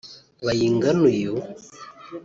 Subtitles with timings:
[0.45, 1.33] Bayingana uyu